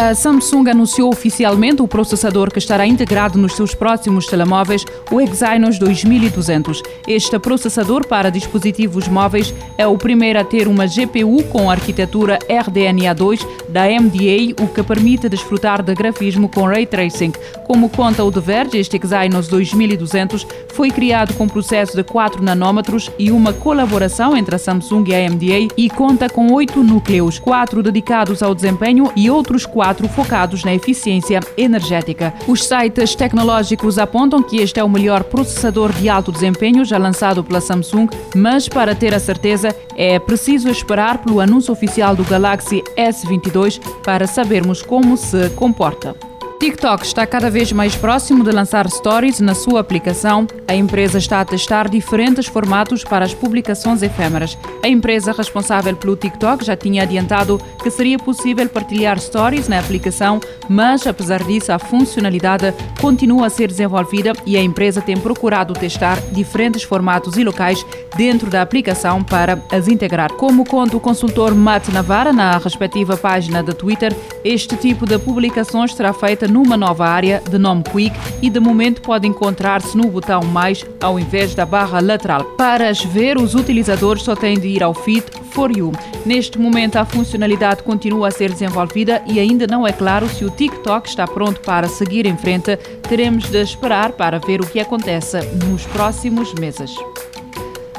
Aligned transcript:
A 0.00 0.14
Samsung 0.14 0.70
anunciou 0.70 1.10
oficialmente 1.10 1.82
o 1.82 1.88
processador 1.88 2.52
que 2.52 2.60
estará 2.60 2.86
integrado 2.86 3.36
nos 3.36 3.56
seus 3.56 3.74
próximos 3.74 4.26
telemóveis, 4.26 4.84
o 5.10 5.20
Exynos 5.20 5.76
2200. 5.76 6.80
Este 7.04 7.36
processador 7.40 8.06
para 8.06 8.30
dispositivos 8.30 9.08
móveis 9.08 9.52
é 9.76 9.88
o 9.88 9.98
primeiro 9.98 10.38
a 10.38 10.44
ter 10.44 10.68
uma 10.68 10.86
GPU 10.86 11.42
com 11.50 11.68
arquitetura 11.68 12.38
RDNA2 12.48 13.44
da 13.68 13.84
MDA, 13.84 14.54
o 14.62 14.66
que 14.68 14.82
permite 14.82 15.28
desfrutar 15.28 15.82
de 15.82 15.94
grafismo 15.94 16.48
com 16.48 16.64
ray 16.64 16.86
tracing. 16.86 17.32
Como 17.66 17.88
conta 17.88 18.24
o 18.24 18.32
The 18.32 18.40
Verge, 18.40 18.78
este 18.78 18.98
Exynos 19.02 19.48
2200 19.48 20.46
foi 20.72 20.90
criado 20.90 21.34
com 21.34 21.46
processo 21.46 21.96
de 21.96 22.02
4 22.02 22.42
nanômetros 22.42 23.10
e 23.18 23.30
uma 23.30 23.52
colaboração 23.52 24.36
entre 24.36 24.54
a 24.54 24.58
Samsung 24.58 25.04
e 25.08 25.14
a 25.14 25.30
MDA 25.30 25.74
e 25.76 25.90
conta 25.90 26.28
com 26.28 26.52
oito 26.52 26.82
núcleos, 26.82 27.38
quatro 27.38 27.82
dedicados 27.82 28.42
ao 28.42 28.54
desempenho 28.54 29.12
e 29.14 29.28
outros 29.30 29.66
quatro 29.66 30.08
focados 30.08 30.64
na 30.64 30.74
eficiência 30.74 31.40
energética. 31.56 32.32
Os 32.46 32.64
sites 32.64 33.14
tecnológicos 33.14 33.98
apontam 33.98 34.42
que 34.42 34.58
este 34.58 34.80
é 34.80 34.84
o 34.84 34.88
melhor 34.88 35.24
processador 35.24 35.92
de 35.92 36.08
alto 36.08 36.32
desempenho 36.32 36.84
já 36.84 36.96
lançado 36.96 37.44
pela 37.44 37.60
Samsung, 37.60 38.08
mas 38.34 38.68
para 38.68 38.94
ter 38.94 39.14
a 39.14 39.20
certeza 39.20 39.74
é 39.96 40.18
preciso 40.18 40.68
esperar 40.68 41.18
pelo 41.18 41.40
anúncio 41.40 41.72
oficial 41.72 42.14
do 42.14 42.24
Galaxy 42.24 42.82
S22 42.96 43.57
para 44.04 44.26
sabermos 44.26 44.82
como 44.82 45.16
se 45.16 45.54
comporta. 45.54 46.14
TikTok 46.58 47.06
está 47.06 47.24
cada 47.24 47.48
vez 47.48 47.70
mais 47.70 47.94
próximo 47.94 48.42
de 48.42 48.50
lançar 48.50 48.90
stories 48.90 49.38
na 49.38 49.54
sua 49.54 49.78
aplicação. 49.78 50.44
A 50.66 50.74
empresa 50.74 51.16
está 51.16 51.40
a 51.40 51.44
testar 51.44 51.88
diferentes 51.88 52.46
formatos 52.46 53.04
para 53.04 53.24
as 53.24 53.32
publicações 53.32 54.02
efêmeras. 54.02 54.58
A 54.82 54.88
empresa 54.88 55.30
responsável 55.30 55.94
pelo 55.94 56.16
TikTok 56.16 56.64
já 56.64 56.76
tinha 56.76 57.04
adiantado 57.04 57.60
que 57.80 57.88
seria 57.90 58.18
possível 58.18 58.68
partilhar 58.68 59.20
stories 59.20 59.68
na 59.68 59.78
aplicação, 59.78 60.40
mas 60.68 61.06
apesar 61.06 61.44
disso, 61.44 61.70
a 61.70 61.78
funcionalidade 61.78 62.74
continua 63.00 63.46
a 63.46 63.50
ser 63.50 63.68
desenvolvida 63.68 64.32
e 64.44 64.56
a 64.56 64.62
empresa 64.62 65.00
tem 65.00 65.16
procurado 65.16 65.74
testar 65.74 66.20
diferentes 66.32 66.82
formatos 66.82 67.36
e 67.36 67.44
locais 67.44 67.86
dentro 68.16 68.50
da 68.50 68.62
aplicação 68.62 69.22
para 69.22 69.62
as 69.70 69.86
integrar. 69.86 70.32
Como 70.32 70.64
conta 70.64 70.96
o 70.96 71.00
consultor 71.00 71.54
Matt 71.54 71.88
Navarra 71.90 72.32
na 72.32 72.58
respectiva 72.58 73.16
página 73.16 73.62
da 73.62 73.72
Twitter, 73.72 74.14
este 74.44 74.76
tipo 74.76 75.06
de 75.06 75.18
publicações 75.20 75.94
será 75.94 76.12
feita 76.12 76.47
numa 76.48 76.76
nova 76.76 77.06
área 77.06 77.42
de 77.48 77.58
nome 77.58 77.82
Quick 77.84 78.16
e 78.42 78.50
de 78.50 78.58
momento 78.58 79.02
pode 79.02 79.26
encontrar-se 79.26 79.96
no 79.96 80.08
botão 80.08 80.42
mais 80.42 80.84
ao 81.00 81.18
invés 81.18 81.54
da 81.54 81.64
barra 81.64 82.00
lateral. 82.00 82.44
Para 82.56 82.88
as 82.88 83.02
ver, 83.04 83.36
os 83.36 83.54
utilizadores 83.54 84.22
só 84.22 84.34
têm 84.34 84.58
de 84.58 84.68
ir 84.68 84.82
ao 84.82 84.94
feed 84.94 85.24
For 85.50 85.70
You. 85.70 85.92
Neste 86.24 86.58
momento, 86.58 86.96
a 86.96 87.04
funcionalidade 87.04 87.82
continua 87.82 88.28
a 88.28 88.30
ser 88.30 88.50
desenvolvida 88.50 89.22
e 89.26 89.40
ainda 89.40 89.66
não 89.66 89.86
é 89.86 89.92
claro 89.92 90.28
se 90.28 90.44
o 90.44 90.50
TikTok 90.50 91.08
está 91.08 91.26
pronto 91.26 91.60
para 91.60 91.88
seguir 91.88 92.26
em 92.26 92.36
frente. 92.36 92.76
Teremos 93.08 93.48
de 93.48 93.60
esperar 93.60 94.12
para 94.12 94.38
ver 94.38 94.60
o 94.60 94.66
que 94.66 94.80
acontece 94.80 95.40
nos 95.66 95.84
próximos 95.86 96.52
meses. 96.54 96.94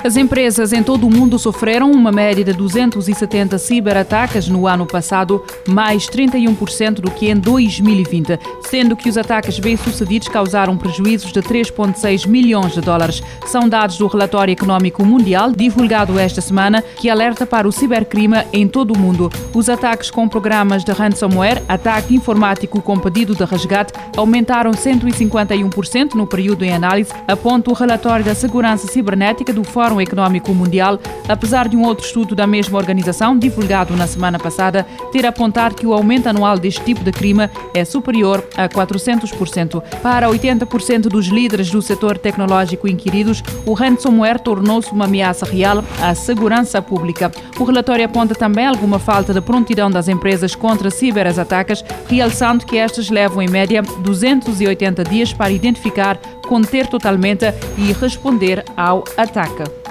As 0.02 0.16
empresas 0.16 0.72
em 0.72 0.81
todo 0.81 1.05
o 1.05 1.14
mundo 1.14 1.38
sofreram 1.38 1.92
uma 1.92 2.09
média 2.09 2.42
de 2.42 2.53
270 2.53 3.58
ciberataques 3.58 4.47
no 4.47 4.66
ano 4.66 4.86
passado, 4.86 5.44
mais 5.67 6.08
31% 6.08 7.02
do 7.02 7.11
que 7.11 7.30
em 7.30 7.36
2020, 7.36 8.39
sendo 8.61 8.95
que 8.95 9.09
os 9.09 9.17
ataques 9.17 9.59
bem-sucedidos 9.59 10.30
causaram 10.30 10.78
prejuízos 10.78 11.33
de 11.33 11.41
3,6 11.41 12.25
milhões 12.25 12.72
de 12.72 12.80
dólares. 12.80 13.22
São 13.45 13.67
dados 13.67 13.97
do 13.97 14.08
Relatório 14.08 14.53
Econômico 14.53 15.03
Mundial, 15.03 15.52
divulgado 15.52 16.17
esta 16.17 16.39
semana, 16.39 16.81
que 16.81 17.09
alerta 17.09 17.45
para 17.45 17.67
o 17.67 17.72
cibercrime 17.72 18.38
em 18.53 18.69
todo 18.69 18.94
o 18.94 18.97
mundo. 18.97 19.30
Os 19.53 19.67
ataques 19.67 20.09
com 20.09 20.30
programas 20.30 20.86
de 20.86 20.94
ransomware, 20.94 21.61
ataque 21.67 22.16
informático 22.16 22.81
com 22.81 22.97
pedido 22.97 23.36
de 23.36 23.44
resgate, 23.44 23.91
aumentaram 24.16 24.72
151% 24.72 26.13
no 26.13 26.25
período 26.25 26.63
em 26.63 26.72
análise, 26.72 27.12
aponta 27.28 27.69
o 27.69 27.74
relatório 27.74 28.24
da 28.24 28.34
Segurança 28.34 28.88
Cibernética 28.88 29.51
do 29.51 29.66
Fórum 29.66 29.88
Fórum 29.89 30.01
Econômico 30.01 30.53
Mundial, 30.53 31.00
apesar 31.27 31.67
de 31.67 31.75
um 31.75 31.83
outro 31.83 32.05
estudo 32.05 32.35
da 32.35 32.45
mesma 32.45 32.77
organização, 32.77 33.35
divulgado 33.35 33.95
na 33.95 34.05
semana 34.05 34.38
passada, 34.38 34.85
ter 35.11 35.25
apontado 35.25 35.73
que 35.73 35.88
o 35.88 35.94
aumento 35.94 36.27
anual 36.27 36.59
deste 36.59 36.83
tipo 36.83 37.03
de 37.03 37.11
crime 37.11 37.50
é 37.73 37.83
superior 37.83 38.47
a 38.55 38.69
400%. 38.69 39.81
Para 40.03 40.27
80% 40.29 41.01
dos 41.07 41.25
líderes 41.25 41.72
do 41.72 41.81
setor 41.81 42.19
tecnológico 42.19 42.88
inquiridos, 42.88 43.44
o 43.66 43.73
ransomware 43.73 44.39
tornou-se 44.39 44.91
uma 44.91 45.05
ameaça 45.05 45.44
real 45.44 45.83
à 46.00 46.13
segurança 46.13 46.79
pública. 46.83 47.31
O 47.59 47.63
relatório 47.63 48.06
aponta 48.06 48.35
também 48.35 48.67
alguma 48.67 49.00
falta 49.00 49.33
de 49.33 49.41
prontidão 49.41 49.89
das 49.89 50.07
empresas 50.07 50.53
contra 50.53 50.91
ciberataques, 50.91 51.83
realçando 52.07 52.63
que 52.63 52.77
estas 52.77 53.09
levam 53.09 53.41
em 53.41 53.50
média 53.50 53.81
280 53.81 55.03
dias 55.06 55.33
para 55.33 55.50
identificar, 55.50 56.19
conter 56.50 56.88
totalmente 56.88 57.54
e 57.78 57.94
responder 57.94 58.66
ao 58.76 59.04
ataque. 59.16 59.88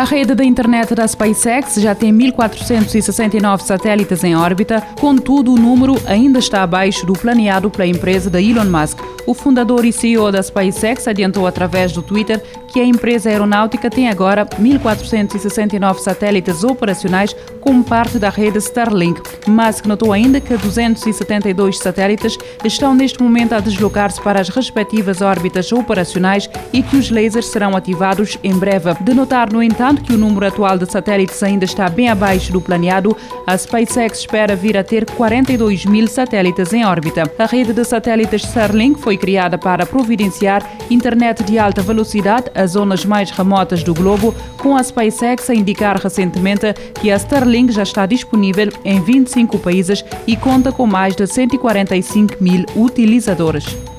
A 0.00 0.04
rede 0.04 0.34
da 0.34 0.42
internet 0.42 0.94
da 0.94 1.06
SpaceX 1.06 1.74
já 1.74 1.94
tem 1.94 2.10
1.469 2.10 3.60
satélites 3.60 4.24
em 4.24 4.34
órbita, 4.34 4.80
contudo, 4.98 5.52
o 5.52 5.58
número 5.58 5.94
ainda 6.06 6.38
está 6.38 6.62
abaixo 6.62 7.04
do 7.04 7.12
planeado 7.12 7.68
pela 7.68 7.86
empresa 7.86 8.30
da 8.30 8.40
Elon 8.40 8.64
Musk. 8.64 8.98
O 9.26 9.34
fundador 9.34 9.84
e 9.84 9.92
CEO 9.92 10.32
da 10.32 10.42
SpaceX 10.42 11.06
adiantou 11.06 11.46
através 11.46 11.92
do 11.92 12.00
Twitter 12.00 12.42
que 12.72 12.80
a 12.80 12.84
empresa 12.84 13.28
aeronáutica 13.28 13.90
tem 13.90 14.08
agora 14.08 14.46
1.469 14.46 15.98
satélites 15.98 16.64
operacionais 16.64 17.36
como 17.60 17.84
parte 17.84 18.18
da 18.18 18.30
rede 18.30 18.58
Starlink. 18.58 19.20
Musk 19.46 19.86
notou 19.86 20.12
ainda 20.12 20.40
que 20.40 20.56
272 20.56 21.78
satélites 21.78 22.38
estão 22.64 22.94
neste 22.94 23.22
momento 23.22 23.52
a 23.52 23.60
deslocar-se 23.60 24.20
para 24.20 24.40
as 24.40 24.48
respectivas 24.48 25.20
órbitas 25.20 25.70
operacionais 25.72 26.48
e 26.72 26.82
que 26.82 26.96
os 26.96 27.10
lasers 27.10 27.46
serão 27.46 27.76
ativados 27.76 28.38
em 28.42 28.56
breve. 28.56 28.94
De 29.02 29.12
notar, 29.12 29.52
no 29.52 29.62
entanto, 29.62 29.89
que 29.98 30.12
o 30.12 30.18
número 30.18 30.46
atual 30.46 30.78
de 30.78 30.90
satélites 30.90 31.42
ainda 31.42 31.64
está 31.64 31.88
bem 31.88 32.08
abaixo 32.08 32.52
do 32.52 32.60
planeado, 32.60 33.16
a 33.46 33.56
SpaceX 33.56 34.20
espera 34.20 34.54
vir 34.54 34.76
a 34.76 34.84
ter 34.84 35.04
42 35.04 35.84
mil 35.86 36.06
satélites 36.06 36.72
em 36.72 36.84
órbita. 36.84 37.30
A 37.38 37.46
rede 37.46 37.72
de 37.72 37.84
satélites 37.84 38.44
Starlink 38.44 39.00
foi 39.00 39.16
criada 39.16 39.58
para 39.58 39.84
providenciar 39.84 40.62
internet 40.90 41.42
de 41.42 41.58
alta 41.58 41.82
velocidade 41.82 42.50
às 42.54 42.72
zonas 42.72 43.04
mais 43.04 43.30
remotas 43.30 43.82
do 43.82 43.94
globo, 43.94 44.34
com 44.58 44.76
a 44.76 44.82
SpaceX 44.82 45.50
a 45.50 45.54
indicar 45.54 46.00
recentemente 46.00 46.72
que 47.00 47.10
a 47.10 47.16
Starlink 47.16 47.72
já 47.72 47.82
está 47.82 48.06
disponível 48.06 48.68
em 48.84 49.00
25 49.00 49.58
países 49.58 50.04
e 50.26 50.36
conta 50.36 50.70
com 50.70 50.86
mais 50.86 51.16
de 51.16 51.26
145 51.26 52.36
mil 52.40 52.64
utilizadores. 52.76 53.89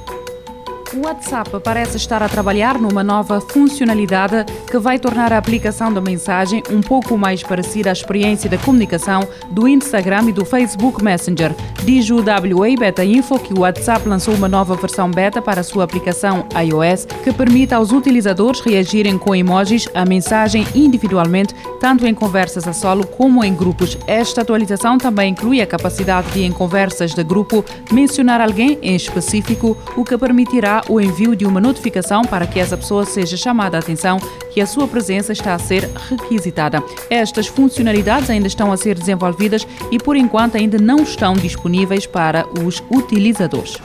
O 0.93 1.05
WhatsApp 1.05 1.49
parece 1.63 1.95
estar 1.95 2.21
a 2.21 2.27
trabalhar 2.27 2.77
numa 2.77 3.01
nova 3.01 3.39
funcionalidade 3.39 4.43
que 4.69 4.77
vai 4.77 4.99
tornar 4.99 5.31
a 5.31 5.37
aplicação 5.37 5.93
da 5.93 6.01
mensagem 6.01 6.61
um 6.69 6.81
pouco 6.81 7.17
mais 7.17 7.41
parecida 7.41 7.89
à 7.89 7.93
experiência 7.93 8.49
da 8.49 8.57
comunicação 8.57 9.25
do 9.49 9.69
Instagram 9.69 10.23
e 10.27 10.33
do 10.33 10.43
Facebook 10.43 11.01
Messenger. 11.01 11.55
Diz 11.85 12.09
o 12.09 12.17
WA 12.17 12.75
Beta 12.77 13.05
Info 13.05 13.39
que 13.39 13.53
o 13.53 13.61
WhatsApp 13.61 14.05
lançou 14.05 14.33
uma 14.33 14.49
nova 14.49 14.75
versão 14.75 15.09
beta 15.09 15.41
para 15.41 15.61
a 15.61 15.63
sua 15.63 15.85
aplicação 15.85 16.45
iOS 16.61 17.05
que 17.23 17.31
permite 17.31 17.73
aos 17.73 17.93
utilizadores 17.93 18.59
reagirem 18.59 19.17
com 19.17 19.33
emojis 19.33 19.87
à 19.93 20.03
mensagem 20.03 20.67
individualmente, 20.75 21.55
tanto 21.79 22.05
em 22.05 22.13
conversas 22.13 22.67
a 22.67 22.73
solo 22.73 23.07
como 23.07 23.45
em 23.45 23.55
grupos. 23.55 23.97
Esta 24.05 24.41
atualização 24.41 24.97
também 24.97 25.31
inclui 25.31 25.61
a 25.61 25.67
capacidade 25.67 26.29
de, 26.31 26.43
em 26.43 26.51
conversas 26.51 27.13
de 27.13 27.23
grupo, 27.23 27.63
mencionar 27.93 28.41
alguém 28.41 28.77
em 28.81 28.93
específico, 28.93 29.77
o 29.95 30.03
que 30.03 30.17
permitirá 30.17 30.80
o 30.89 30.99
envio 30.99 31.35
de 31.35 31.45
uma 31.45 31.59
notificação 31.59 32.23
para 32.23 32.47
que 32.47 32.59
essa 32.59 32.77
pessoa 32.77 33.05
seja 33.05 33.37
chamada 33.37 33.77
a 33.77 33.79
atenção 33.79 34.19
que 34.51 34.61
a 34.61 34.65
sua 34.65 34.87
presença 34.87 35.31
está 35.31 35.53
a 35.53 35.59
ser 35.59 35.89
requisitada. 36.09 36.83
Estas 37.09 37.47
funcionalidades 37.47 38.29
ainda 38.29 38.47
estão 38.47 38.71
a 38.71 38.77
ser 38.77 38.97
desenvolvidas 38.97 39.67
e, 39.91 39.97
por 39.97 40.15
enquanto, 40.15 40.57
ainda 40.57 40.77
não 40.77 40.97
estão 41.03 41.33
disponíveis 41.33 42.05
para 42.05 42.45
os 42.65 42.83
utilizadores. 42.91 43.77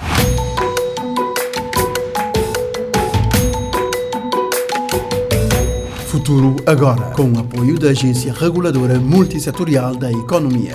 Futuro 6.06 6.56
agora, 6.66 7.02
com 7.12 7.30
o 7.30 7.38
apoio 7.38 7.78
da 7.78 7.90
Agência 7.90 8.32
Reguladora 8.32 8.98
Multissetorial 8.98 9.94
da 9.94 10.10
Economia. 10.10 10.74